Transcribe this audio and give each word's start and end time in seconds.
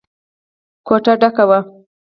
کوټه 0.87 1.13
ډکه 1.21 1.43
وه. 1.49 1.59